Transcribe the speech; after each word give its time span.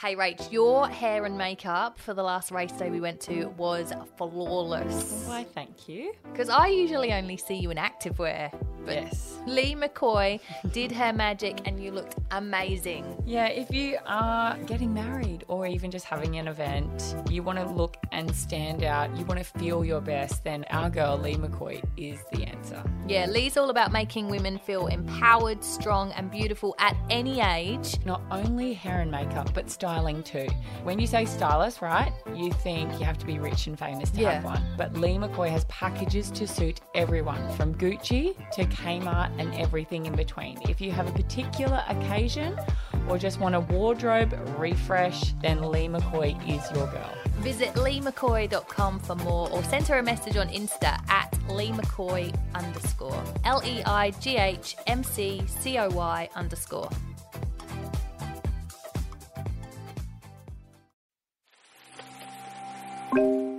Hey, 0.00 0.16
Rach, 0.16 0.50
your 0.50 0.88
hair 0.88 1.26
and 1.26 1.36
makeup 1.36 1.98
for 1.98 2.14
the 2.14 2.22
last 2.22 2.50
race 2.50 2.72
day 2.72 2.88
we 2.88 3.02
went 3.02 3.20
to 3.20 3.48
was 3.58 3.92
flawless. 4.16 5.24
Why, 5.26 5.44
thank 5.44 5.90
you. 5.90 6.14
Because 6.32 6.48
I 6.48 6.68
usually 6.68 7.12
only 7.12 7.36
see 7.36 7.56
you 7.56 7.70
in 7.70 7.76
activewear. 7.76 8.50
But 8.84 8.94
Yes. 8.94 9.38
Leigh 9.46 9.74
McCoy 9.74 10.38
did 10.72 10.92
her 10.92 11.12
magic 11.12 11.62
and 11.66 11.82
you 11.82 11.90
looked 11.92 12.16
amazing. 12.30 13.04
Yeah, 13.24 13.46
if 13.46 13.72
you 13.72 13.96
are 14.06 14.56
getting 14.66 14.92
married 14.92 15.44
or 15.48 15.66
even 15.66 15.90
just 15.90 16.04
having 16.04 16.36
an 16.36 16.46
event, 16.48 17.16
you 17.30 17.42
want 17.42 17.58
to 17.58 17.66
look 17.66 17.96
and 18.12 18.34
stand 18.34 18.82
out, 18.84 19.14
you 19.16 19.24
want 19.24 19.38
to 19.38 19.44
feel 19.58 19.84
your 19.84 20.00
best, 20.00 20.44
then 20.44 20.64
our 20.70 20.90
girl 20.90 21.16
Leigh 21.16 21.36
McCoy 21.36 21.82
is 21.96 22.18
the 22.32 22.44
answer. 22.44 22.82
Yeah, 23.08 23.26
Leigh's 23.26 23.56
all 23.56 23.70
about 23.70 23.92
making 23.92 24.28
women 24.28 24.58
feel 24.58 24.88
empowered, 24.88 25.64
strong, 25.64 26.12
and 26.12 26.30
beautiful 26.30 26.74
at 26.78 26.96
any 27.08 27.40
age. 27.40 27.96
Not 28.04 28.20
only 28.30 28.74
hair 28.74 29.00
and 29.00 29.10
makeup, 29.10 29.52
but 29.54 29.70
styling 29.70 30.22
too. 30.22 30.48
When 30.82 30.98
you 30.98 31.06
say 31.06 31.24
stylist, 31.24 31.80
right, 31.80 32.12
you 32.34 32.52
think 32.52 32.92
you 32.98 33.06
have 33.06 33.18
to 33.18 33.26
be 33.26 33.38
rich 33.38 33.66
and 33.66 33.78
famous 33.78 34.10
to 34.10 34.20
Yeah. 34.20 34.32
have 34.32 34.44
one. 34.44 34.62
But 34.76 34.94
Leigh 34.96 35.16
McCoy 35.16 35.48
has 35.50 35.64
packages 35.64 36.30
to 36.32 36.46
suit 36.46 36.80
everyone, 36.94 37.48
from 37.56 37.74
Gucci 37.74 38.34
to 38.52 38.64
Kmart 38.70 39.30
and 39.38 39.54
everything 39.54 40.06
in 40.06 40.14
between. 40.14 40.58
If 40.68 40.80
you 40.80 40.90
have 40.92 41.08
a 41.08 41.12
particular 41.12 41.82
occasion 41.88 42.56
or 43.08 43.18
just 43.18 43.40
want 43.40 43.54
a 43.54 43.60
wardrobe 43.60 44.38
refresh, 44.58 45.32
then 45.42 45.62
Leigh 45.62 45.88
McCoy 45.88 46.36
is 46.48 46.70
your 46.76 46.86
girl. 46.86 47.12
Visit 47.40 47.74
leighmccoy.com 47.74 49.00
for 49.00 49.14
more 49.16 49.50
or 49.50 49.62
send 49.64 49.86
her 49.88 49.98
a 49.98 50.02
message 50.02 50.36
on 50.36 50.48
Insta 50.48 50.98
at 51.10 51.30
leighmccoy 51.48 52.34
underscore. 52.54 53.22
L 53.44 53.62
E 53.64 53.82
I 53.84 54.10
G 54.20 54.36
H 54.36 54.76
M 54.86 55.02
C 55.02 55.42
C 55.46 55.78
O 55.78 55.88
Y 55.90 56.28
underscore. 56.34 56.90
Welcome 63.12 63.49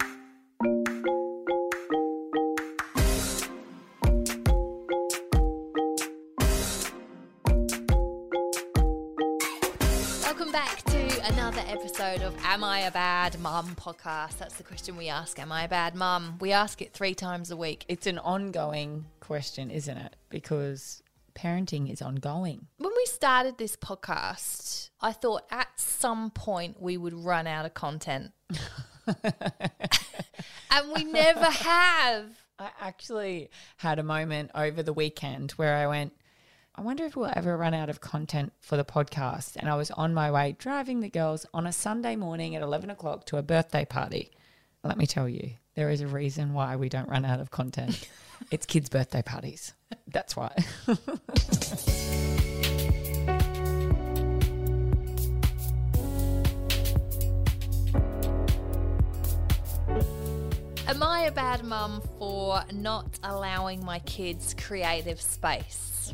episode 11.72 12.22
of 12.22 12.36
Am 12.44 12.66
I 12.66 12.80
a 12.82 12.92
Bad 12.92 13.40
Mum 13.40 13.78
podcast. 13.78 14.38
That's 14.38 14.56
the 14.56 14.64
question 14.64 14.98
we 14.98 15.08
ask. 15.08 15.40
Am 15.40 15.54
I 15.54 15.64
a 15.64 15.70
bad 15.70 15.96
mum? 15.96 16.36
We 16.42 16.52
ask 16.52 16.82
it 16.82 16.92
three 16.92 17.14
times 17.14 17.50
a 17.50 17.56
week. 17.56 17.86
It's 17.88 18.08
an 18.08 18.20
ongoing 18.20 19.06
question, 19.22 19.72
isn't 19.72 19.98
it? 19.98 20.18
Because 20.30 21.02
parenting 21.34 21.90
is 21.90 22.02
ongoing. 22.02 22.68
When 22.78 22.92
we 22.94 23.06
started 23.06 23.58
this 23.58 23.78
podcast, 23.78 24.90
I 25.00 25.14
thought 25.14 25.44
at 25.50 25.70
some 25.78 26.30
point 26.32 26.82
we 26.82 26.98
would 26.98 27.14
run 27.14 27.48
out 27.48 27.66
of 27.66 27.74
content. 27.74 28.32
and 29.08 30.92
we 30.94 31.06
never 31.06 31.46
have. 31.46 32.26
I 32.60 32.70
actually 32.82 33.50
had 33.78 33.98
a 33.98 34.04
moment 34.04 34.52
over 34.54 34.84
the 34.84 34.92
weekend 34.92 35.52
where 35.52 35.78
I 35.78 35.88
went, 35.88 36.12
I 36.74 36.84
wonder 36.84 37.04
if 37.04 37.18
we'll 37.18 37.34
ever 37.36 37.58
run 37.58 37.74
out 37.74 37.90
of 37.90 38.00
content 38.00 38.54
for 38.62 38.78
the 38.78 38.86
podcast. 38.86 39.58
And 39.58 39.68
I 39.68 39.76
was 39.76 39.92
on 39.92 40.14
my 40.14 40.32
way 40.32 40.56
driving 40.58 41.02
the 41.02 41.10
girls 41.10 41.46
on 41.54 41.68
a 41.68 41.74
Sunday 41.74 42.16
morning 42.16 42.56
at 42.56 42.62
11 42.62 42.90
o'clock 42.90 43.26
to 43.26 43.38
a 43.38 43.44
birthday 43.44 43.84
party. 43.84 44.32
Let 44.82 44.98
me 44.98 45.06
tell 45.06 45.28
you, 45.28 45.52
there 45.76 45.90
is 45.90 46.00
a 46.00 46.08
reason 46.08 46.54
why 46.54 46.78
we 46.78 46.88
don't 46.88 47.10
run 47.10 47.26
out 47.26 47.42
of 47.42 47.52
content. 47.52 48.10
it's 48.52 48.66
kids' 48.66 48.88
birthday 48.88 49.22
parties. 49.22 49.74
That's 50.08 50.38
why. 50.38 50.56
Am 60.88 61.04
I 61.04 61.24
a 61.24 61.32
bad 61.32 61.66
mum 61.66 62.02
for 62.18 62.64
not 62.72 63.20
allowing 63.24 63.84
my 63.84 64.00
kids 64.00 64.56
creative 64.58 65.22
space? 65.22 66.14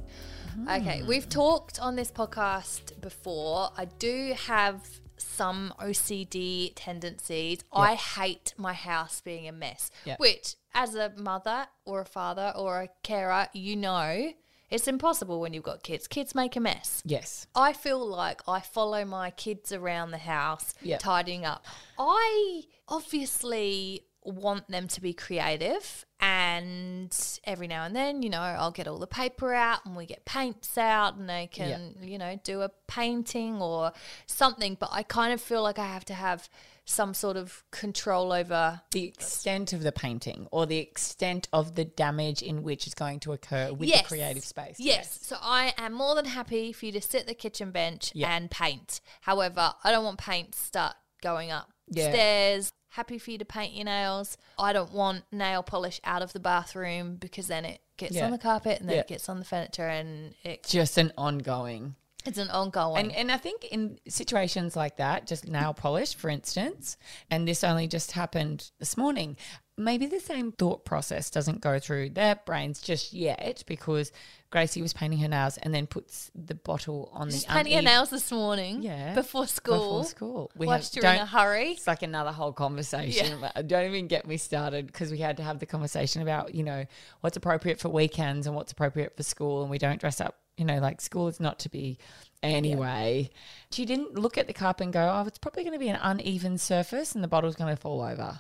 Okay, 0.66 1.02
ah. 1.04 1.08
we've 1.08 1.30
talked 1.30 1.80
on 1.80 1.96
this 1.96 2.12
podcast 2.12 3.00
before. 3.02 3.70
I 3.78 3.86
do 3.86 4.34
have 4.48 4.82
some 5.18 5.74
OCD 5.80 6.72
tendencies. 6.76 7.60
I 7.72 7.94
hate 7.96 8.54
my 8.58 8.74
house 8.74 9.22
being 9.22 9.48
a 9.48 9.52
mess, 9.52 9.92
Yeah. 10.06 10.16
which, 10.18 10.56
as 10.74 10.96
a 10.96 11.12
mother 11.18 11.68
or 11.86 12.02
a 12.02 12.06
father 12.06 12.54
or 12.56 12.82
a 12.82 12.90
carer, 13.04 13.48
you 13.54 13.76
know 13.76 14.32
it's 14.70 14.88
impossible 14.88 15.40
when 15.40 15.54
you've 15.54 15.64
got 15.64 15.82
kids. 15.82 16.08
Kids 16.10 16.36
make 16.36 16.56
a 16.58 16.60
mess. 16.60 17.02
yes. 17.06 17.48
I 17.56 17.72
feel 17.72 18.06
like 18.06 18.42
I 18.50 18.60
follow 18.60 19.06
my 19.06 19.30
kids 19.32 19.72
around 19.72 20.12
the 20.12 20.18
house, 20.18 20.74
Yep. 20.82 21.00
tidying 21.00 21.46
up. 21.46 21.66
I 21.98 22.64
obviously 22.90 24.04
want 24.28 24.68
them 24.70 24.88
to 24.90 25.02
be 25.02 25.14
creative, 25.14 26.06
and 26.20 27.16
every 27.46 27.68
now 27.68 27.84
and 27.86 27.96
then, 27.96 28.22
you 28.22 28.30
know, 28.30 28.42
I'll 28.42 28.72
get 28.72 28.88
all 28.88 28.98
the 29.00 29.08
paper 29.08 29.54
out 29.54 29.86
and 29.86 29.96
we 29.96 30.06
get 30.06 30.26
paints 30.26 30.78
out, 30.78 31.16
and 31.16 31.30
they 31.30 31.48
can, 31.52 31.96
you 32.02 32.18
know, 32.18 32.40
do 32.44 32.62
a 32.62 32.70
painting 32.88 33.62
or 33.62 33.92
something. 34.26 34.76
But 34.80 34.90
I 34.92 35.04
kind 35.04 35.34
of 35.34 35.42
feel 35.42 35.64
like 35.64 35.80
I 35.80 35.86
have 35.88 36.06
to 36.06 36.14
have 36.14 36.50
some 36.86 37.14
sort 37.14 37.36
of 37.36 37.64
control 37.72 38.32
over. 38.32 38.82
The 38.92 39.04
extent 39.06 39.74
of 39.74 39.84
the 39.84 39.92
painting 39.92 40.48
or 40.52 40.66
the 40.66 40.78
extent 40.78 41.48
of 41.52 41.76
the 41.76 41.84
damage 41.86 42.42
in 42.42 42.64
which 42.64 42.88
is 42.88 42.94
going 42.94 43.20
to 43.22 43.34
occur 43.34 43.74
with 43.74 43.90
Yes. 43.90 44.04
the 44.04 44.08
creative 44.08 44.46
space. 44.46 44.78
Yes. 44.80 45.20
So 45.22 45.38
I 45.42 45.74
am 45.78 45.92
more 45.94 46.16
than 46.16 46.26
happy 46.26 46.72
for 46.72 46.86
you 46.86 46.94
to 46.94 47.02
sit 47.02 47.22
at 47.22 47.28
the 47.28 47.34
kitchen 47.34 47.72
bench 47.72 48.12
Yeah. 48.16 48.34
and 48.34 48.50
paint. 48.50 49.02
However, 49.22 49.74
I 49.84 49.92
don't 49.92 50.06
want 50.06 50.18
paint 50.18 50.56
start 50.56 50.96
going 51.22 51.52
up 51.52 51.70
Yeah. 51.90 52.10
stairs. 52.10 52.72
Happy 52.98 53.20
for 53.20 53.30
you 53.30 53.38
to 53.38 53.46
paint 53.46 53.76
your 53.76 53.86
nails. 53.86 54.40
I 54.58 54.74
don't 54.74 54.92
want 54.92 55.24
nail 55.32 55.62
polish 55.62 56.02
out 56.04 56.24
of 56.24 56.34
the 56.34 56.40
bathroom 56.40 57.18
because 57.18 57.46
then 57.46 57.64
it 57.64 57.80
gets 57.96 58.16
Yeah. 58.16 58.26
on 58.26 58.32
the 58.32 58.40
carpet 58.40 58.80
and 58.80 58.90
then 58.90 58.96
Yeah. 58.96 59.02
it 59.02 59.08
gets 59.08 59.30
on 59.30 59.38
the 59.38 59.46
furniture 59.46 59.88
and 59.88 60.34
it's 60.44 60.72
Just 60.72 60.98
an 60.98 61.14
ongoing 61.16 61.96
it's 62.26 62.40
an 62.40 62.50
ongoing. 62.50 62.98
And 63.06 63.12
and 63.16 63.32
I 63.32 63.38
think 63.38 63.64
in 63.66 64.00
situations 64.10 64.76
like 64.76 64.98
that, 64.98 65.28
just 65.28 65.48
nail 65.48 65.74
polish, 65.74 66.14
for 66.16 66.30
instance, 66.30 66.98
and 67.30 67.48
this 67.48 67.64
only 67.64 67.88
just 67.88 68.14
happened 68.14 68.72
this 68.80 68.98
morning, 68.98 69.38
maybe 69.78 70.06
the 70.08 70.20
same 70.20 70.52
thought 70.52 70.84
process 70.86 71.30
doesn't 71.30 71.62
go 71.62 71.78
through 71.80 72.10
their 72.10 72.36
brains 72.46 72.82
just 72.82 73.14
yet 73.14 73.64
because 73.68 74.12
Gracie 74.50 74.82
was 74.82 74.94
painting 74.94 75.20
her 75.20 75.28
nails 75.28 75.58
and 75.58 75.74
then 75.74 75.86
puts 75.88 76.32
the 76.34 76.56
bottle 76.56 77.10
on 77.14 77.30
Just 77.30 77.48
the 77.48 77.54
painting 77.54 77.74
uneven- 77.74 77.86
nails 77.86 78.10
this 78.10 78.32
morning. 78.32 78.82
Yeah. 78.82 79.14
Before 79.14 79.46
school. 79.46 79.76
Before 79.78 80.04
school. 80.06 80.52
We 80.56 80.66
Whilst 80.68 80.96
have- 80.96 81.04
you're 81.04 81.14
in 81.14 81.20
a 81.22 81.26
hurry. 81.26 81.72
It's 81.72 81.86
like 81.86 82.02
another 82.02 82.32
whole 82.32 82.54
conversation. 82.54 83.40
but 83.42 83.68
Don't 83.68 83.86
even 83.86 84.08
get 84.08 84.26
me 84.26 84.38
started 84.38 84.88
because 84.88 85.12
we 85.12 85.18
had 85.20 85.38
to 85.38 85.44
have 85.44 85.60
the 85.60 85.66
conversation 85.66 86.22
about, 86.22 86.56
you 86.56 86.64
know, 86.64 86.86
what's 87.22 87.38
appropriate 87.38 87.80
for 87.80 87.90
weekends 87.90 88.48
and 88.48 88.56
what's 88.56 88.72
appropriate 88.72 89.16
for 89.16 89.24
school. 89.24 89.62
And 89.62 89.70
we 89.70 89.78
don't 89.78 90.00
dress 90.00 90.20
up, 90.22 90.38
you 90.58 90.66
know, 90.66 90.80
like 90.80 91.02
school 91.02 91.28
is 91.28 91.40
not 91.40 91.60
to 91.60 91.70
be 91.70 91.98
anyway. 92.42 93.30
She 93.72 93.86
didn't 93.86 94.16
look 94.18 94.38
at 94.38 94.48
the 94.48 94.54
cup 94.54 94.80
and 94.82 94.92
go, 94.94 95.02
oh, 95.14 95.28
it's 95.28 95.38
probably 95.38 95.64
going 95.64 95.74
to 95.74 95.80
be 95.80 95.90
an 95.90 96.00
uneven 96.02 96.58
surface 96.58 97.14
and 97.16 97.24
the 97.24 97.28
bottle's 97.28 97.56
going 97.56 97.76
to 97.76 97.80
fall 97.82 98.02
over. 98.02 98.40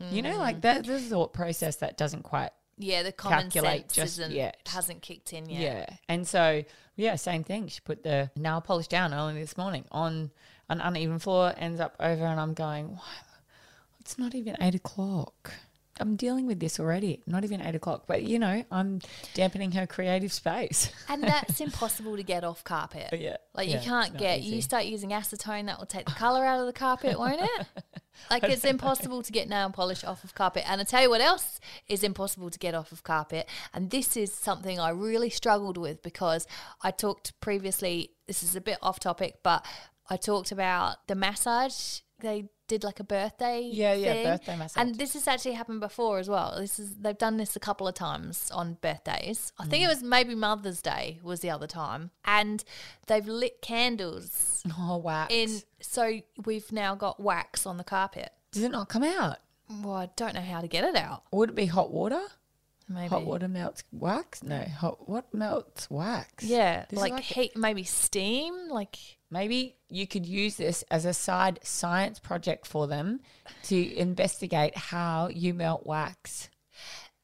You 0.00 0.22
know, 0.22 0.34
Mm. 0.34 0.38
like 0.38 0.60
that, 0.62 0.84
the 0.86 1.00
thought 1.00 1.32
process 1.32 1.76
that 1.76 1.96
doesn't 1.96 2.22
quite 2.22 2.50
Yeah, 2.76 3.02
the 3.04 3.12
common 3.12 3.50
calculate 3.50 3.92
sense 3.92 3.94
just 3.94 4.18
isn't, 4.18 4.32
yet. 4.32 4.56
hasn't 4.66 5.02
kicked 5.02 5.32
in 5.32 5.48
yet. 5.48 5.60
Yeah. 5.60 5.96
And 6.08 6.26
so, 6.26 6.64
yeah, 6.96 7.14
same 7.16 7.44
thing. 7.44 7.68
She 7.68 7.80
put 7.80 8.02
the 8.02 8.30
nail 8.36 8.60
polish 8.60 8.88
down 8.88 9.14
early 9.14 9.34
this 9.40 9.56
morning 9.56 9.84
on 9.92 10.30
an 10.68 10.80
uneven 10.80 11.18
floor, 11.20 11.54
ends 11.56 11.78
up 11.80 11.94
over, 12.00 12.24
and 12.24 12.40
I'm 12.40 12.54
going, 12.54 12.96
Why? 12.96 13.02
it's 14.00 14.18
not 14.18 14.34
even 14.34 14.56
eight 14.60 14.74
o'clock. 14.74 15.52
I'm 16.00 16.16
dealing 16.16 16.46
with 16.46 16.60
this 16.60 16.80
already. 16.80 17.22
Not 17.26 17.44
even 17.44 17.60
eight 17.60 17.74
o'clock. 17.74 18.04
But, 18.06 18.22
you 18.24 18.38
know, 18.38 18.64
I'm 18.70 19.00
dampening 19.34 19.72
her 19.72 19.86
creative 19.86 20.32
space. 20.32 20.90
And 21.08 21.22
that's 21.22 21.60
impossible 21.60 22.16
to 22.16 22.22
get 22.22 22.42
off 22.44 22.64
carpet. 22.64 23.10
Oh, 23.12 23.16
yeah. 23.16 23.36
Like 23.54 23.68
Yeah, 23.68 23.76
you 23.80 23.84
can't 23.84 24.16
get 24.16 24.40
easy. 24.40 24.56
you 24.56 24.62
start 24.62 24.84
using 24.86 25.10
acetone 25.10 25.66
that 25.66 25.78
will 25.78 25.86
take 25.86 26.06
the 26.06 26.12
colour 26.12 26.44
out 26.44 26.58
of 26.60 26.66
the 26.66 26.72
carpet, 26.72 27.18
won't 27.18 27.40
it? 27.40 27.66
Like 28.30 28.44
it's 28.44 28.64
impossible 28.64 29.22
to 29.22 29.32
get 29.32 29.48
nail 29.48 29.70
polish 29.70 30.04
off 30.04 30.22
of 30.22 30.34
carpet. 30.36 30.62
And 30.68 30.80
I 30.80 30.84
tell 30.84 31.02
you 31.02 31.10
what 31.10 31.20
else 31.20 31.58
is 31.88 32.04
impossible 32.04 32.48
to 32.48 32.58
get 32.60 32.72
off 32.74 32.92
of 32.92 33.02
carpet. 33.02 33.48
And 33.74 33.90
this 33.90 34.16
is 34.16 34.32
something 34.32 34.78
I 34.78 34.90
really 34.90 35.30
struggled 35.30 35.76
with 35.76 36.00
because 36.00 36.46
I 36.80 36.92
talked 36.92 37.38
previously, 37.40 38.12
this 38.28 38.42
is 38.44 38.54
a 38.54 38.60
bit 38.60 38.78
off 38.80 39.00
topic, 39.00 39.38
but 39.42 39.66
I 40.08 40.16
talked 40.16 40.52
about 40.52 41.06
the 41.08 41.16
massage. 41.16 42.00
They 42.20 42.48
did 42.66 42.82
like 42.84 42.98
a 43.00 43.04
birthday. 43.04 43.60
Yeah, 43.62 43.92
yeah, 43.94 44.22
birthday 44.22 44.56
massage. 44.56 44.80
And 44.80 44.94
this 44.96 45.12
has 45.14 45.28
actually 45.28 45.52
happened 45.52 45.80
before 45.80 46.18
as 46.18 46.28
well. 46.28 46.56
This 46.58 46.78
is 46.78 46.94
they've 46.96 47.16
done 47.18 47.36
this 47.36 47.56
a 47.56 47.60
couple 47.60 47.86
of 47.86 47.94
times 47.94 48.50
on 48.52 48.78
birthdays. 48.80 49.52
I 49.58 49.64
Mm. 49.66 49.70
think 49.70 49.84
it 49.84 49.88
was 49.88 50.02
maybe 50.02 50.34
Mother's 50.34 50.80
Day 50.82 51.18
was 51.22 51.40
the 51.40 51.50
other 51.50 51.66
time, 51.66 52.10
and 52.24 52.64
they've 53.06 53.26
lit 53.26 53.60
candles 53.62 54.62
Oh, 54.78 54.96
wax. 54.98 55.32
in. 55.32 55.62
So 55.80 56.20
we've 56.44 56.70
now 56.72 56.94
got 56.94 57.20
wax 57.20 57.66
on 57.66 57.76
the 57.76 57.84
carpet. 57.84 58.30
Does 58.52 58.62
it 58.62 58.70
not 58.70 58.88
come 58.88 59.02
out? 59.04 59.38
Well, 59.82 59.94
I 59.94 60.10
don't 60.16 60.34
know 60.34 60.40
how 60.42 60.60
to 60.60 60.68
get 60.68 60.84
it 60.84 60.96
out. 60.96 61.22
Would 61.32 61.50
it 61.50 61.54
be 61.54 61.66
hot 61.66 61.90
water? 61.90 62.20
Maybe. 62.88 63.08
Hot 63.08 63.24
water 63.24 63.48
melts 63.48 63.82
wax? 63.92 64.42
No, 64.42 64.60
hot 64.60 65.08
what 65.08 65.32
melts 65.32 65.90
wax? 65.90 66.44
Yeah, 66.44 66.84
like, 66.92 67.12
like- 67.12 67.22
heat, 67.24 67.56
maybe 67.56 67.84
steam. 67.84 68.68
Like 68.68 68.96
Maybe 69.30 69.76
you 69.88 70.06
could 70.06 70.26
use 70.26 70.56
this 70.56 70.84
as 70.92 71.04
a 71.04 71.12
side 71.12 71.58
science 71.64 72.20
project 72.20 72.66
for 72.68 72.86
them 72.86 73.18
to 73.64 73.96
investigate 73.96 74.76
how 74.76 75.28
you 75.28 75.54
melt 75.54 75.84
wax. 75.86 76.50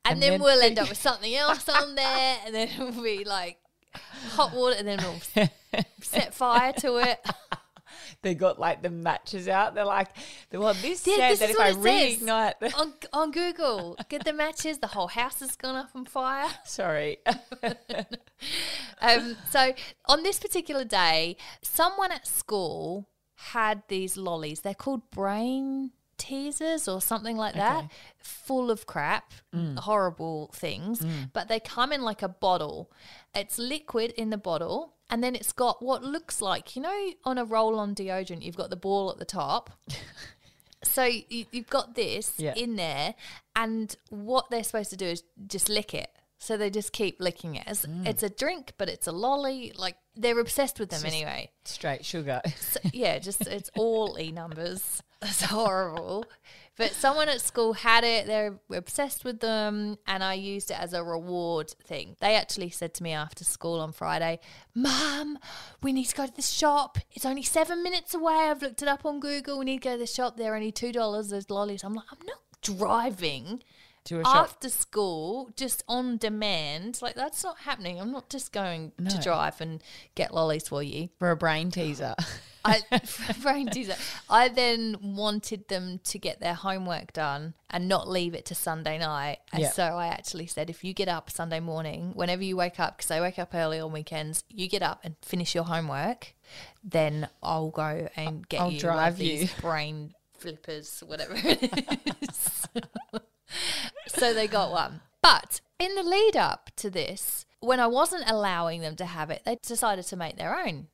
and, 0.05 0.15
And 0.15 0.23
then, 0.23 0.31
then- 0.33 0.43
we'll 0.43 0.61
end 0.61 0.79
up 0.81 0.89
with 0.89 0.99
something 0.99 1.33
else 1.35 1.69
on 1.69 1.95
there, 1.95 2.37
and 2.45 2.55
then 2.55 2.69
it'll 2.79 3.03
be 3.03 3.23
like 3.25 3.59
hot 4.31 4.53
water, 4.55 4.75
and 4.79 4.89
then 4.89 4.99
we'll 5.03 5.45
set 6.01 6.35
fire 6.35 6.73
to 6.75 6.97
it. 6.97 7.25
They 8.23 8.35
got 8.35 8.59
like 8.59 8.83
the 8.83 8.91
matches 8.91 9.49
out. 9.49 9.75
They're 9.75 9.85
like, 9.85 10.09
well, 10.53 10.75
this 10.75 11.07
Yeah, 11.07 11.17
said 11.17 11.31
this 11.31 11.39
that 11.39 11.51
if 11.51 11.59
I 11.61 11.69
it 11.71 11.75
says. 11.75 12.19
reignite 12.21 12.79
on 12.79 12.93
on 13.13 13.31
Google, 13.31 13.97
get 14.09 14.25
the 14.25 14.33
matches. 14.35 14.79
The 14.79 14.89
whole 14.89 15.07
house 15.09 15.41
has 15.41 15.57
gone 15.57 15.77
up 15.77 15.91
on 15.95 16.05
fire. 16.05 16.49
Sorry. 16.65 17.19
Um, 19.01 19.37
so 19.51 19.73
on 20.07 20.23
this 20.23 20.39
particular 20.39 20.85
day, 20.85 21.37
someone 21.63 22.13
at 22.13 22.27
school 22.27 23.09
had 23.37 23.83
these 23.89 24.17
lollies. 24.17 24.61
They're 24.61 24.75
called 24.75 25.11
brain 25.11 25.93
teasers 26.19 26.87
or 26.87 27.01
something 27.01 27.37
like 27.39 27.55
that, 27.55 27.79
Okay. 27.85 27.89
full 28.19 28.71
of 28.71 28.87
crap, 28.87 29.33
horrible 29.79 30.51
things. 30.55 31.05
But 31.33 31.49
they 31.49 31.61
come 31.61 31.93
in 31.93 32.03
like 32.03 32.23
a 32.23 32.29
bottle. 32.29 32.91
It's 33.35 33.59
liquid 33.59 34.13
in 34.13 34.29
the 34.29 34.37
bottle. 34.37 34.95
And 35.11 35.23
then 35.25 35.35
it's 35.35 35.53
got 35.53 35.83
what 35.83 36.03
looks 36.05 36.41
like, 36.41 36.77
you 36.77 36.83
know, 36.83 37.11
on 37.25 37.37
a 37.37 37.45
roll 37.45 37.79
on 37.79 37.95
deodorant, 37.95 38.43
you've 38.43 38.57
got 38.57 38.71
the 38.71 38.77
ball 38.77 39.11
at 39.11 39.19
the 39.19 39.25
top. 39.25 39.71
So 40.83 41.05
you, 41.05 41.45
you've 41.53 41.69
got 41.69 41.95
this 41.95 42.33
Yeah. 42.39 42.55
in 42.57 42.77
there, 42.77 43.15
and 43.55 43.95
what 44.09 44.51
they're 44.51 44.65
supposed 44.65 44.91
to 44.91 44.97
do 44.97 45.07
is 45.07 45.23
just 45.47 45.69
lick 45.69 45.95
it. 45.95 46.09
So 46.39 46.57
they 46.57 46.71
just 46.71 46.93
keep 46.93 47.21
licking 47.21 47.57
it. 47.57 47.65
It's, 47.67 47.85
mm. 47.85 48.07
it's 48.07 48.23
a 48.23 48.31
drink, 48.31 48.73
but 48.79 48.89
it's 48.89 49.07
a 49.07 49.13
lolly. 49.13 49.73
Like 49.77 49.97
they're 50.17 50.39
obsessed 50.39 50.81
with 50.81 50.89
them 50.89 51.05
anyway. 51.05 51.51
Straight 51.67 52.05
sugar. 52.05 52.41
So, 52.59 52.81
yeah, 52.95 53.19
just 53.19 53.47
it's 53.47 53.71
all 53.77 54.17
e 54.19 54.33
numbers. 54.33 55.03
It's 55.23 55.43
horrible. 55.43 56.25
But 56.81 56.93
someone 56.93 57.29
at 57.29 57.43
school 57.43 57.75
had 57.75 58.05
it. 58.05 58.27
They're 58.27 58.59
obsessed 58.73 59.23
with 59.23 59.41
them, 59.41 59.99
and 60.07 60.25
I 60.25 60.33
used 60.33 60.71
it 60.71 60.81
as 60.81 60.95
a 60.95 61.05
reward 61.05 61.69
thing. 61.85 62.17
They 62.23 62.35
actually 62.35 62.71
said 62.71 62.95
to 62.95 63.03
me 63.03 63.13
after 63.13 63.45
school 63.45 63.81
on 63.81 63.93
Friday, 63.93 64.41
"Mum, 64.75 65.39
we 65.83 65.93
need 65.93 66.07
to 66.07 66.17
go 66.17 66.25
to 66.25 66.35
the 66.35 66.41
shop. 66.41 66.97
It's 67.13 67.27
only 67.27 67.43
seven 67.43 67.83
minutes 67.83 68.15
away. 68.15 68.33
I've 68.33 68.63
looked 68.63 68.81
it 68.81 68.89
up 68.89 69.05
on 69.05 69.21
Google. 69.21 69.59
We 69.59 69.67
need 69.67 69.83
to 69.83 69.89
go 69.91 69.93
to 69.93 69.99
the 69.99 70.07
shop. 70.07 70.39
They're 70.39 70.55
only 70.55 70.73
two 70.73 70.91
dollars. 70.91 71.29
There's 71.29 71.51
lollies." 71.51 71.85
I'm 71.85 71.93
like, 71.93 72.07
"I'm 72.11 72.27
not 72.27 72.39
driving." 72.63 73.63
To 74.05 74.21
a 74.21 74.25
shop. 74.25 74.35
after 74.35 74.71
school, 74.71 75.51
just 75.57 75.85
on 75.87 76.17
demand. 76.17 77.03
Like 77.03 77.15
that's 77.15 77.45
not 77.45 77.59
happening. 77.59 78.01
I'm 78.01 78.11
not 78.11 78.31
just 78.31 78.55
going 78.55 78.93
to 79.07 79.19
drive 79.19 79.61
and 79.61 79.83
get 80.15 80.33
lollies 80.33 80.67
for 80.67 80.83
you. 80.83 81.11
For 81.19 81.31
a 81.31 81.37
brain 81.37 81.71
teaser. 81.71 82.15
I 82.65 82.83
brain 83.43 83.69
teaser. 83.69 83.97
I 84.29 84.49
then 84.49 84.97
wanted 85.01 85.69
them 85.69 86.01
to 86.05 86.19
get 86.19 86.41
their 86.41 86.55
homework 86.55 87.13
done 87.13 87.55
and 87.71 87.89
not 87.89 88.09
leave 88.09 88.35
it 88.35 88.45
to 88.47 88.55
Sunday 88.55 88.99
night. 88.99 89.39
And 89.53 89.67
so 89.67 89.83
I 89.83 90.09
actually 90.09 90.47
said, 90.47 90.71
if 90.71 90.85
you 90.85 90.93
get 90.93 91.09
up 91.09 91.31
Sunday 91.31 91.61
morning, 91.61 92.13
whenever 92.15 92.43
you 92.43 92.57
wake 92.57 92.81
up, 92.81 92.97
because 92.97 93.11
I 93.11 93.21
wake 93.21 93.39
up 93.39 93.55
early 93.55 93.81
on 93.81 93.93
weekends, 93.93 94.45
you 94.49 94.69
get 94.69 94.83
up 94.83 95.01
and 95.05 95.17
finish 95.23 95.55
your 95.55 95.65
homework, 95.65 96.35
then 96.83 97.29
I'll 97.43 97.71
go 97.71 98.09
and 98.17 98.49
get 98.49 98.61
I'll 98.61 98.73
you 98.73 98.81
drive 98.81 98.97
one 98.97 99.09
of 99.09 99.17
these 99.19 99.43
you. 99.43 99.49
brain 99.61 100.15
flippers, 100.39 101.03
whatever 101.07 101.35
it 101.37 102.15
is. 102.23 102.69
so 104.09 104.35
they 104.35 104.47
got 104.47 104.71
one. 104.71 105.01
But 105.23 105.61
in 105.79 105.95
the 105.95 106.03
lead 106.03 106.37
up 106.37 106.71
to 106.77 106.91
this, 106.91 107.47
when 107.61 107.81
I 107.81 107.87
wasn't 107.87 108.25
allowing 108.27 108.81
them 108.81 108.97
to 108.97 109.05
have 109.05 109.31
it, 109.31 109.43
they 109.45 109.57
decided 109.63 110.07
to 110.07 110.17
make 110.17 110.37
their 110.37 110.59
own. 110.59 110.89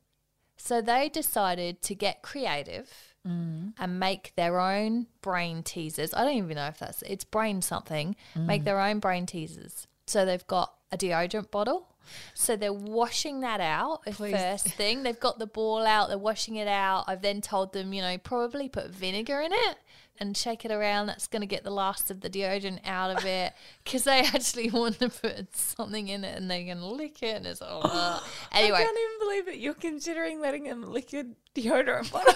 So 0.57 0.81
they 0.81 1.09
decided 1.09 1.81
to 1.83 1.95
get 1.95 2.21
creative 2.21 2.91
mm. 3.25 3.73
and 3.77 3.99
make 3.99 4.33
their 4.35 4.59
own 4.59 5.07
brain 5.21 5.63
teasers. 5.63 6.13
I 6.13 6.23
don't 6.23 6.35
even 6.35 6.55
know 6.55 6.67
if 6.67 6.79
that's 6.79 7.01
it's 7.03 7.23
brain 7.23 7.61
something. 7.61 8.15
Make 8.35 8.63
mm. 8.63 8.65
their 8.65 8.79
own 8.79 8.99
brain 8.99 9.25
teasers. 9.25 9.87
So 10.07 10.25
they've 10.25 10.47
got 10.47 10.73
a 10.91 10.97
deodorant 10.97 11.51
bottle. 11.51 11.87
So 12.33 12.55
they're 12.55 12.73
washing 12.73 13.41
that 13.41 13.59
out 13.59 14.03
Please. 14.05 14.33
first 14.33 14.67
thing. 14.69 15.03
They've 15.03 15.19
got 15.19 15.39
the 15.39 15.47
ball 15.47 15.85
out, 15.85 16.09
they're 16.09 16.17
washing 16.17 16.55
it 16.55 16.67
out. 16.67 17.05
I've 17.07 17.21
then 17.21 17.41
told 17.41 17.73
them, 17.73 17.93
you 17.93 18.01
know, 18.01 18.17
probably 18.17 18.69
put 18.69 18.89
vinegar 18.89 19.41
in 19.41 19.51
it 19.53 19.77
and 20.19 20.35
shake 20.35 20.65
it 20.65 20.71
around. 20.71 21.07
That's 21.07 21.27
going 21.27 21.41
to 21.41 21.47
get 21.47 21.63
the 21.63 21.71
last 21.71 22.09
of 22.09 22.21
the 22.21 22.29
deodorant 22.29 22.79
out 22.85 23.17
of 23.17 23.25
it 23.25 23.53
because 23.83 24.03
they 24.03 24.19
actually 24.21 24.69
want 24.71 24.99
to 24.99 25.09
put 25.09 25.55
something 25.55 26.07
in 26.07 26.23
it 26.23 26.37
and 26.37 26.49
they're 26.49 26.63
going 26.65 26.79
to 26.79 26.85
lick 26.87 27.21
it. 27.23 27.37
And 27.37 27.45
it's 27.45 27.61
all. 27.61 27.81
uh. 27.85 28.19
I 28.51 28.67
can't 28.67 28.97
even 28.97 29.19
believe 29.19 29.45
that 29.45 29.59
you're 29.59 29.73
considering 29.73 30.39
letting 30.41 30.63
them 30.63 30.83
lick 30.83 31.13
your 31.13 31.23
deodorant 31.55 32.11
bottle. 32.11 32.33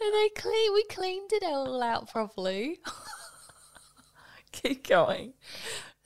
no, 0.00 0.10
they 0.10 0.28
clean. 0.30 0.72
We 0.74 0.84
cleaned 0.84 1.32
it 1.32 1.42
all 1.44 1.82
out 1.82 2.10
properly. 2.10 2.80
Keep 4.52 4.86
going. 4.88 5.32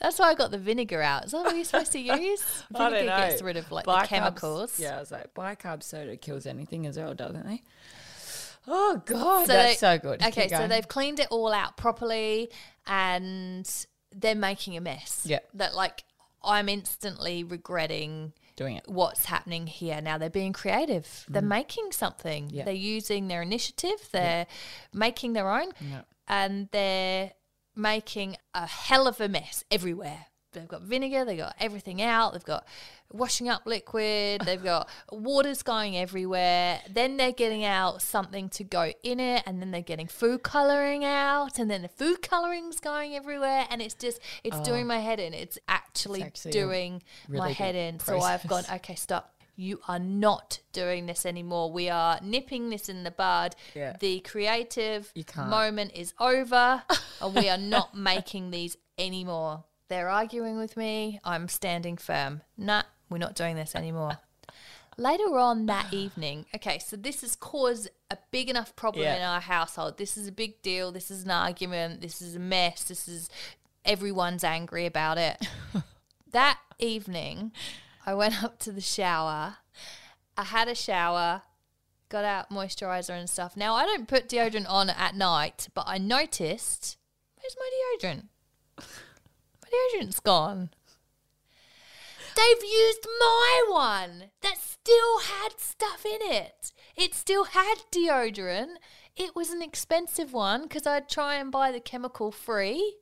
That's 0.00 0.19
why 0.19 0.29
I 0.31 0.35
got 0.35 0.50
the 0.50 0.59
vinegar 0.59 1.03
out. 1.03 1.25
Is 1.27 1.33
that 1.33 1.45
what 1.45 1.56
you're 1.56 1.65
supposed 1.65 1.93
to 1.93 1.99
use? 2.00 2.43
Vinegar 2.71 2.85
I 2.85 2.91
don't 2.91 3.06
know. 3.06 3.17
gets 3.29 3.43
rid 3.43 3.56
of 3.56 3.71
like 3.73 3.85
Bicarb- 3.87 4.03
the 4.03 4.06
chemicals. 4.09 4.79
Yeah, 4.79 4.97
I 4.97 5.00
was 5.00 5.11
like, 5.11 5.35
bicarb 5.35 5.83
soda 5.83 6.17
kills 6.17 6.47
anything 6.47 6.87
as 6.87 6.97
well, 6.97 7.15
doesn't 7.15 7.47
it? 7.47 7.61
Oh 8.67 9.03
God, 9.06 9.47
So 9.47 9.53
that's 9.53 9.81
they- 9.81 9.87
so 9.97 9.99
good. 9.99 10.23
Okay, 10.23 10.49
so 10.49 10.69
they've 10.69 10.87
cleaned 10.87 11.21
it 11.21 11.29
all 11.31 11.53
out 11.53 11.77
properly 11.77 12.50
and 12.87 13.69
they're 14.15 14.35
making 14.35 14.77
a 14.77 14.81
mess. 14.81 15.23
Yeah. 15.25 15.39
That 15.55 15.75
like 15.75 16.05
I'm 16.44 16.69
instantly 16.69 17.44
regretting 17.44 18.33
doing 18.56 18.77
it. 18.77 18.85
what's 18.87 19.25
happening 19.25 19.67
here. 19.67 20.01
Now 20.01 20.19
they're 20.19 20.31
being 20.31 20.53
creative. 20.53 21.25
They're 21.29 21.43
making 21.43 21.93
something. 21.93 22.49
Mm. 22.49 22.53
Yeah. 22.53 22.65
They're 22.65 22.75
using 22.75 23.29
their 23.29 23.43
initiative. 23.43 24.09
They're 24.12 24.47
making 24.93 25.33
their 25.33 25.49
own. 25.51 25.71
Yeah. 25.81 26.03
And 26.29 26.69
they're 26.73 27.33
making 27.79 28.37
a 28.55 28.67
hell 28.67 29.07
of 29.07 29.21
a 29.21 29.29
mess 29.29 29.65
everywhere. 29.71 30.27
They've 30.53 30.67
got 30.67 30.83
vinegar, 30.83 31.25
they've 31.25 31.39
got 31.39 31.55
everything 31.61 32.01
out, 32.01 32.33
they've 32.33 32.43
got 32.43 32.67
washing 33.13 33.49
up 33.49 33.67
liquid, 33.67 34.41
they've 34.47 34.63
got 34.63 34.89
water's 35.13 35.63
going 35.63 35.97
everywhere. 35.97 36.81
Then 36.89 37.19
they're 37.19 37.33
getting 37.33 37.65
out 37.65 38.01
something 38.01 38.49
to 38.51 38.65
go 38.65 38.93
in 39.03 39.21
it, 39.21 39.43
and 39.47 39.61
then 39.61 39.71
they're 39.71 39.83
getting 39.83 40.07
food 40.07 40.43
coloring 40.43 41.05
out, 41.05 41.59
and 41.59 41.71
then 41.71 41.83
the 41.83 41.89
food 41.89 42.23
coloring's 42.23 42.81
going 42.81 43.15
everywhere, 43.15 43.67
and 43.71 43.83
it's 43.83 43.95
just 43.95 44.21
it's 44.43 44.59
doing 44.61 44.85
oh. 44.85 44.89
my 44.89 44.99
head 44.99 45.21
in. 45.21 45.35
It's 45.35 45.59
actually, 45.69 46.23
Oh. 46.23 46.27
It's 46.27 46.47
actually 46.47 46.53
doing 46.53 47.03
my 47.29 47.53
head 47.53 47.75
in. 47.75 48.01
So 48.01 48.21
I've 48.21 48.47
gone, 48.47 48.65
okay, 48.73 48.95
stop. 48.95 49.35
You 49.60 49.81
are 49.88 49.99
not 49.99 50.60
doing 50.72 51.06
this 51.06 51.26
anymore. 51.26 51.72
We 51.72 51.90
are 51.90 52.20
nipping 52.22 52.70
this 52.70 52.88
in 52.88 53.03
the 53.03 53.10
bud. 53.10 53.56
Yeah. 53.74 53.96
The 53.98 54.20
creative 54.20 55.12
moment 55.36 55.91
is 55.96 56.15
over, 56.20 56.84
and 57.20 57.34
we 57.34 57.48
are 57.48 57.58
not 57.58 57.93
making 57.93 58.53
these 58.53 58.77
anymore. 58.96 59.65
They're 59.88 60.08
arguing 60.08 60.58
with 60.58 60.77
me. 60.77 61.19
I'm 61.24 61.48
standing 61.48 61.96
firm. 61.96 62.43
Nah, 62.56 62.82
we're 63.10 63.19
not 63.19 63.34
doing 63.34 63.56
this 63.56 63.74
anymore. 63.74 64.19
Later 64.96 65.36
on 65.36 65.67
that 65.67 65.93
evening, 65.93 66.46
okay, 66.55 66.79
so 66.79 66.94
this 66.96 67.22
has 67.22 67.34
caused 67.34 67.91
a 68.12 68.19
big 68.31 68.48
enough 68.48 68.77
problem 68.77 69.03
Yeah. 69.03 69.17
in 69.17 69.22
our 69.22 69.41
household. 69.41 69.98
This 69.98 70.17
is 70.17 70.29
a 70.29 70.32
big 70.32 70.62
deal. 70.62 70.93
This 70.93 71.10
is 71.10 71.24
an 71.24 71.32
argument. 71.32 72.00
This 72.00 72.22
is 72.22 72.36
a 72.36 72.38
mess. 72.38 72.84
This 72.84 73.08
is 73.08 73.29
everyone's 73.84 74.44
angry 74.44 74.86
about 74.86 75.19
it. 75.19 75.48
that 76.31 76.60
evening, 76.79 77.50
I 78.08 78.15
went 78.15 78.43
up 78.43 78.58
to 78.60 78.72
the 78.72 78.81
shower. 78.81 79.58
I 80.36 80.44
had 80.44 80.67
a 80.67 80.74
shower, 80.74 81.43
got 82.08 82.24
out 82.24 82.50
moisturizer 82.50 83.10
and 83.10 83.29
stuff. 83.29 83.55
Now, 83.55 83.74
I 83.74 83.84
don't 83.84 84.08
put 84.08 84.31
deodorant 84.31 84.69
on 84.69 84.88
at 84.88 85.15
night, 85.15 85.69
but 85.74 85.84
I 85.86 85.98
noticed 85.98 86.96
where's 87.36 87.56
my 87.58 87.69
deodorant? 87.77 88.29
My 88.79 89.69
deodorant's 89.69 90.20
gone. 90.20 90.70
They've 92.34 92.65
used 92.65 93.06
my 93.20 93.65
one 93.69 94.31
that 94.41 94.56
still 94.56 95.19
had 95.19 95.58
stuff 95.58 96.06
in 96.06 96.22
it. 96.22 96.72
It 96.96 97.15
still 97.15 97.44
had 97.44 97.74
deodorant. 97.93 98.77
It 99.17 99.36
was 99.36 99.50
an 99.50 99.60
expensive 99.60 100.32
one 100.32 100.62
because 100.62 100.86
I'd 100.86 101.10
try 101.10 101.34
and 101.34 101.53
buy 101.53 101.72
the 101.72 101.81
chemical 101.81 102.32
free. 102.32 102.94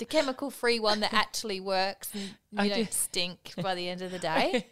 The 0.00 0.06
chemical 0.06 0.50
free 0.50 0.80
one 0.80 1.00
that 1.00 1.12
actually 1.12 1.60
works 1.60 2.08
and 2.14 2.22
you 2.52 2.58
I 2.58 2.68
don't 2.68 2.86
just- 2.86 3.02
stink 3.02 3.52
by 3.62 3.74
the 3.74 3.86
end 3.86 4.00
of 4.00 4.10
the 4.10 4.18
day. 4.18 4.64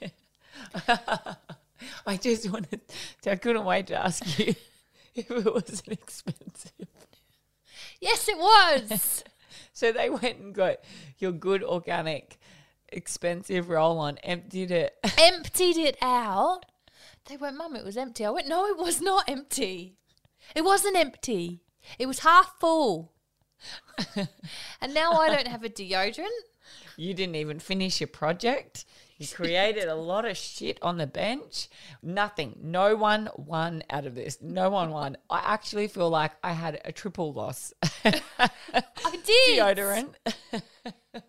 I 2.07 2.17
just 2.17 2.51
wanted. 2.51 2.81
To, 3.23 3.33
I 3.33 3.37
couldn't 3.37 3.67
wait 3.67 3.89
to 3.89 3.95
ask 4.07 4.39
you 4.39 4.55
if 5.15 5.31
it 5.31 5.55
was 5.55 5.83
an 5.87 5.93
expensive. 5.93 6.89
yes, 8.01 8.27
it 8.29 8.39
was. 8.39 9.23
So 9.75 9.93
they 9.93 10.09
went 10.09 10.39
and 10.39 10.55
got 10.55 10.79
your 11.19 11.33
good 11.33 11.63
organic, 11.63 12.39
expensive 12.89 13.69
roll 13.69 13.99
on, 13.99 14.17
emptied 14.25 14.71
it. 14.71 14.97
emptied 15.19 15.77
it 15.77 15.99
out. 16.01 16.61
They 17.27 17.37
went, 17.37 17.59
Mum, 17.59 17.77
it 17.77 17.85
was 17.85 17.99
empty. 17.99 18.25
I 18.25 18.31
went, 18.31 18.49
No, 18.49 18.67
it 18.67 18.79
was 18.79 19.03
not 19.03 19.29
empty. 19.29 19.99
It 20.57 20.65
wasn't 20.65 20.97
empty. 20.97 21.61
It 21.99 22.07
was 22.07 22.21
half 22.21 22.55
full. 22.59 23.13
and 24.81 24.95
now 24.95 25.13
I 25.13 25.29
don't 25.29 25.49
have 25.49 25.65
a 25.65 25.69
deodorant. 25.69 26.27
You 26.97 27.15
didn't 27.15 27.37
even 27.37 27.59
finish 27.59 28.01
your 28.01 28.09
project. 28.09 28.85
You 29.19 29.27
created 29.27 29.89
a 29.89 29.97
lot 29.97 30.25
of 30.25 30.37
shit 30.37 30.79
on 30.81 30.97
the 30.97 31.07
bench. 31.07 31.69
Nothing. 32.03 32.57
No 32.63 32.95
one 32.95 33.29
won 33.37 33.83
out 33.91 34.07
of 34.07 34.15
this. 34.15 34.39
No 34.41 34.71
one 34.71 34.91
won. 34.91 35.17
I 35.29 35.41
actually 35.45 35.89
feel 35.89 36.09
like 36.09 36.33
I 36.43 36.53
had 36.53 36.81
a 36.85 36.93
triple 36.93 37.33
loss. 37.33 37.73
I 38.05 38.21
did. 39.25 39.59
Deodorant. 39.59 40.15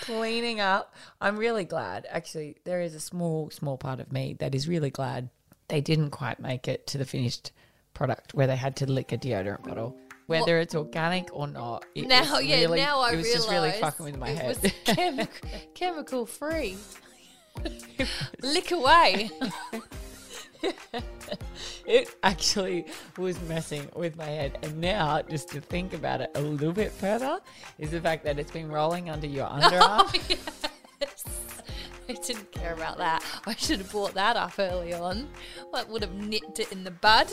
Cleaning 0.00 0.58
up. 0.58 0.94
I'm 1.20 1.36
really 1.36 1.64
glad. 1.64 2.06
Actually, 2.10 2.56
there 2.64 2.80
is 2.80 2.94
a 2.96 3.00
small, 3.00 3.50
small 3.50 3.78
part 3.78 4.00
of 4.00 4.10
me 4.10 4.34
that 4.40 4.54
is 4.54 4.66
really 4.66 4.90
glad 4.90 5.30
they 5.68 5.80
didn't 5.80 6.10
quite 6.10 6.40
make 6.40 6.66
it 6.66 6.88
to 6.88 6.98
the 6.98 7.04
finished 7.04 7.52
product 7.94 8.34
where 8.34 8.48
they 8.48 8.56
had 8.56 8.74
to 8.76 8.90
lick 8.90 9.12
a 9.12 9.18
deodorant 9.18 9.62
bottle. 9.62 9.96
Whether 10.26 10.58
it's 10.60 10.74
organic 10.74 11.28
or 11.32 11.46
not. 11.48 11.84
It 11.94 12.06
Now, 12.08 12.20
was 12.36 12.44
yeah, 12.44 12.56
really- 12.60 12.80
now 12.80 13.00
I 13.00 13.12
It 13.12 13.16
was 13.16 13.24
realize 13.26 13.34
just 13.40 13.50
really 13.50 13.72
fucking 13.72 14.04
with 14.06 14.16
my 14.18 14.30
it 14.30 14.38
head. 14.38 14.48
was 14.62 14.72
chemi- 14.84 15.28
chemical 15.74 16.26
free. 16.26 16.76
Lick 18.42 18.70
away. 18.70 19.30
It 21.84 22.14
actually 22.22 22.86
was 23.18 23.40
messing 23.42 23.90
with 23.96 24.16
my 24.16 24.24
head. 24.26 24.56
And 24.62 24.80
now, 24.80 25.20
just 25.22 25.48
to 25.48 25.60
think 25.60 25.92
about 25.92 26.20
it 26.20 26.30
a 26.36 26.40
little 26.40 26.72
bit 26.72 26.92
further, 26.92 27.40
is 27.80 27.90
the 27.90 28.00
fact 28.00 28.22
that 28.24 28.38
it's 28.38 28.52
been 28.52 28.70
rolling 28.70 29.10
under 29.10 29.26
your 29.26 29.46
oh, 29.50 29.58
underarm. 29.58 30.38
yes. 31.00 31.24
I 32.08 32.12
didn't 32.12 32.52
care 32.52 32.74
about 32.74 32.98
that. 32.98 33.24
I 33.46 33.56
should 33.56 33.78
have 33.78 33.90
brought 33.90 34.14
that 34.14 34.36
up 34.36 34.52
early 34.60 34.94
on. 34.94 35.28
That 35.72 35.88
would 35.88 36.02
have 36.02 36.14
nipped 36.14 36.60
it 36.60 36.70
in 36.70 36.84
the 36.84 36.92
bud. 36.92 37.32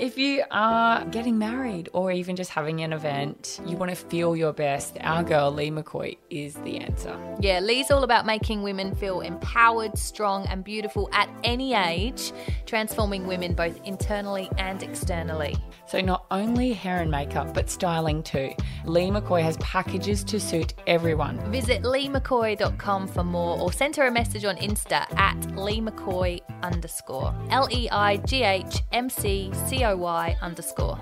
If 0.00 0.16
you 0.16 0.44
are 0.50 1.04
getting 1.04 1.36
married 1.36 1.90
or 1.92 2.10
even 2.10 2.34
just 2.34 2.48
having 2.48 2.80
an 2.80 2.94
event, 2.94 3.60
you 3.66 3.76
want 3.76 3.90
to 3.90 3.94
feel 3.94 4.34
your 4.34 4.54
best, 4.54 4.96
our 5.02 5.22
girl 5.22 5.52
Leigh 5.52 5.70
McCoy 5.70 6.16
is 6.30 6.54
the 6.54 6.78
answer. 6.78 7.14
Yeah, 7.38 7.60
Leigh's 7.60 7.90
all 7.90 8.02
about 8.02 8.24
making 8.24 8.62
women 8.62 8.94
feel 8.94 9.20
empowered, 9.20 9.98
strong, 9.98 10.46
and 10.46 10.64
beautiful 10.64 11.10
at 11.12 11.28
any 11.44 11.74
age, 11.74 12.32
transforming 12.64 13.26
women 13.26 13.52
both 13.52 13.78
internally 13.84 14.48
and 14.56 14.82
externally. 14.82 15.54
So, 15.86 16.00
not 16.00 16.24
only 16.30 16.72
hair 16.72 17.02
and 17.02 17.10
makeup, 17.10 17.52
but 17.52 17.68
styling 17.68 18.22
too. 18.22 18.52
Leigh 18.86 19.10
McCoy 19.10 19.42
has 19.42 19.58
packages 19.58 20.24
to 20.24 20.40
suit 20.40 20.72
everyone. 20.86 21.38
Visit 21.50 21.82
leighmccoy.com 21.82 23.06
for 23.06 23.24
more 23.24 23.58
or 23.58 23.70
send 23.70 23.96
her 23.96 24.06
a 24.06 24.10
message 24.10 24.46
on 24.46 24.56
Insta 24.56 25.04
at 25.18 25.36
leighmccoy 25.56 26.40
underscore. 26.62 27.34
L 27.50 27.68
E 27.70 27.90
I 27.90 28.16
G 28.18 28.44
H 28.44 28.82
M 28.92 29.10
C 29.10 29.50
C 29.66 29.84
O 29.84 29.89
Y 29.94 30.36
underscore. 30.42 30.98